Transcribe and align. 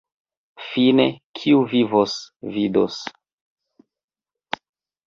Fine, 0.69 1.05
kiu 1.41 1.61
vivos, 1.75 2.17
vidos. 2.57 2.99